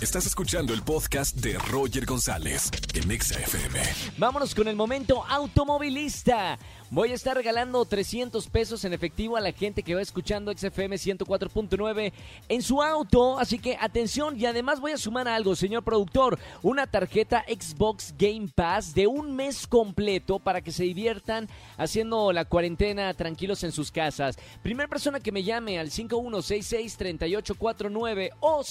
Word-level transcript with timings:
Estás 0.00 0.26
escuchando 0.26 0.72
el 0.74 0.82
podcast 0.82 1.34
de 1.38 1.58
Roger 1.58 2.06
González 2.06 2.70
en 2.94 3.10
Exa 3.10 3.40
FM. 3.40 3.80
Vámonos 4.16 4.54
con 4.54 4.68
el 4.68 4.76
momento 4.76 5.24
automovilista. 5.28 6.56
Voy 6.90 7.12
a 7.12 7.14
estar 7.14 7.36
regalando 7.36 7.84
300 7.84 8.48
pesos 8.48 8.82
en 8.84 8.94
efectivo 8.94 9.36
a 9.36 9.42
la 9.42 9.52
gente 9.52 9.82
que 9.82 9.94
va 9.94 10.00
escuchando 10.00 10.50
XFM 10.56 10.96
104.9 10.96 12.14
en 12.48 12.62
su 12.62 12.80
auto. 12.80 13.38
Así 13.38 13.58
que 13.58 13.76
atención 13.78 14.40
y 14.40 14.46
además 14.46 14.80
voy 14.80 14.92
a 14.92 14.96
sumar 14.96 15.28
algo, 15.28 15.54
señor 15.54 15.82
productor. 15.82 16.38
Una 16.62 16.86
tarjeta 16.86 17.44
Xbox 17.46 18.14
Game 18.16 18.48
Pass 18.54 18.94
de 18.94 19.06
un 19.06 19.36
mes 19.36 19.66
completo 19.66 20.38
para 20.38 20.62
que 20.62 20.72
se 20.72 20.84
diviertan 20.84 21.46
haciendo 21.76 22.32
la 22.32 22.46
cuarentena 22.46 23.12
tranquilos 23.12 23.62
en 23.64 23.72
sus 23.72 23.90
casas. 23.90 24.38
Primera 24.62 24.88
persona 24.88 25.20
que 25.20 25.32
me 25.32 25.42
llame 25.42 25.78
al 25.78 25.90
5166-3849 25.90 28.30
o 28.40 28.64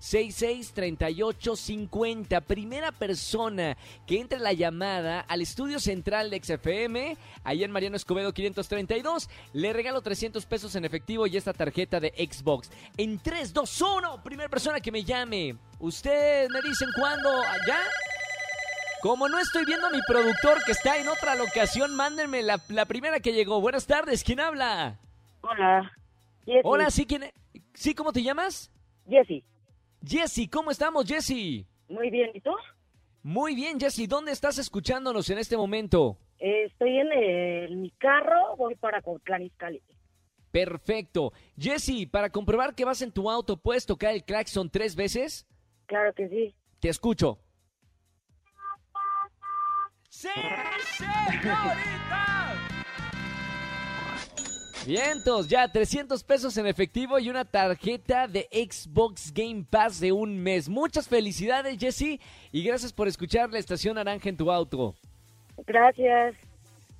5166-3850. 0.00 2.42
Primera 2.42 2.92
persona 2.92 3.76
que 4.06 4.20
entre 4.20 4.38
la 4.38 4.52
llamada 4.52 5.20
al 5.20 5.40
estudio 5.42 5.80
central 5.80 6.30
de 6.30 6.40
XFM 6.42 7.16
ahí 7.44 7.64
en 7.64 7.70
Mariano 7.70 7.96
Escobedo 7.96 8.32
532. 8.32 9.28
Le 9.52 9.72
regalo 9.72 10.02
300 10.02 10.44
pesos 10.46 10.74
en 10.76 10.84
efectivo 10.84 11.26
y 11.26 11.36
esta 11.36 11.52
tarjeta 11.52 11.98
de 12.00 12.10
Xbox. 12.10 12.70
En 12.96 13.18
3, 13.18 13.52
2, 13.52 13.82
1, 13.82 14.22
primera 14.22 14.48
persona 14.48 14.78
que 14.80 14.92
me 14.92 15.04
llame. 15.04 15.56
Usted 15.78 16.48
me 16.50 16.62
dicen 16.62 16.88
cuándo, 16.96 17.30
¿ya? 17.66 17.78
Como 19.02 19.28
no 19.28 19.38
estoy 19.38 19.66
viendo 19.66 19.86
a 19.86 19.90
mi 19.90 20.00
productor 20.06 20.64
que 20.64 20.72
está 20.72 20.96
en 20.96 21.08
otra 21.08 21.34
locación, 21.34 21.94
mándenme 21.94 22.42
la, 22.42 22.58
la 22.68 22.86
primera 22.86 23.20
que 23.20 23.34
llegó. 23.34 23.60
Buenas 23.60 23.86
tardes, 23.86 24.24
¿quién 24.24 24.40
habla? 24.40 24.98
Hola. 25.42 25.92
Jessy. 26.46 26.60
Hola, 26.64 26.90
¿sí 26.90 27.04
quién? 27.06 27.30
¿Sí, 27.74 27.94
cómo 27.94 28.12
te 28.12 28.22
llamas? 28.22 28.70
Jessy. 29.08 29.44
Jessy, 30.06 30.48
¿cómo 30.48 30.70
estamos, 30.70 31.06
Jessy? 31.06 31.66
Muy 31.88 32.10
bien. 32.10 32.30
¿Y 32.34 32.40
tú? 32.40 32.50
Muy 33.22 33.54
bien, 33.54 33.80
Jessy, 33.80 34.06
¿dónde 34.06 34.32
estás 34.32 34.58
escuchándonos 34.58 35.30
en 35.30 35.38
este 35.38 35.56
momento? 35.56 36.18
Eh, 36.38 36.64
estoy 36.64 36.98
en, 36.98 37.10
en 37.12 37.80
mi 37.80 37.90
carro. 37.92 38.56
Voy 38.56 38.74
para 38.74 39.00
Cotlán, 39.00 39.42
Izcalli. 39.42 39.82
Perfecto. 40.50 41.32
Jessy, 41.58 42.06
para 42.06 42.30
comprobar 42.30 42.74
que 42.74 42.84
vas 42.84 43.02
en 43.02 43.12
tu 43.12 43.30
auto, 43.30 43.56
¿puedes 43.56 43.86
tocar 43.86 44.14
el 44.14 44.24
claxon 44.24 44.70
tres 44.70 44.94
veces? 44.94 45.46
Claro 45.86 46.12
que 46.14 46.28
sí. 46.28 46.54
Te 46.80 46.90
escucho. 46.90 47.38
¡Sí, 50.10 50.28
señorita! 50.96 51.76
Vientos, 54.86 55.48
ya 55.48 55.66
300 55.66 56.22
pesos 56.24 56.56
en 56.58 56.66
efectivo 56.66 57.18
y 57.18 57.30
una 57.30 57.46
tarjeta 57.46 58.28
de 58.28 58.46
Xbox 58.52 59.32
Game 59.32 59.64
Pass 59.68 59.98
de 59.98 60.12
un 60.12 60.38
mes. 60.38 60.68
Muchas 60.68 61.08
felicidades, 61.08 61.78
Jesse, 61.78 62.20
y 62.52 62.62
gracias 62.62 62.92
por 62.92 63.08
escuchar 63.08 63.50
la 63.50 63.58
estación 63.58 63.94
naranja 63.94 64.28
en 64.28 64.36
tu 64.36 64.52
auto. 64.52 64.94
Gracias. 65.66 66.34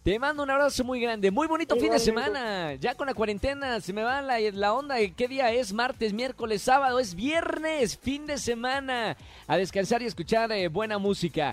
Te 0.02 0.18
mando 0.18 0.42
un 0.42 0.50
abrazo 0.50 0.82
muy 0.84 1.00
grande. 1.00 1.30
Muy 1.30 1.46
bonito 1.46 1.76
fin 1.76 1.90
de 1.90 1.98
semana. 1.98 2.74
Ya 2.74 2.94
con 2.94 3.06
la 3.06 3.14
cuarentena 3.14 3.80
se 3.80 3.92
me 3.92 4.02
va 4.02 4.20
la, 4.22 4.38
la 4.38 4.74
onda 4.74 4.96
qué 5.16 5.28
día 5.28 5.50
es. 5.50 5.72
Martes, 5.72 6.12
miércoles, 6.12 6.62
sábado. 6.62 6.98
Es 6.98 7.14
viernes. 7.14 7.98
Fin 7.98 8.26
de 8.26 8.36
semana. 8.36 9.16
A 9.46 9.56
descansar 9.56 10.02
y 10.02 10.06
escuchar 10.06 10.52
eh, 10.52 10.68
buena 10.68 10.98
música. 10.98 11.52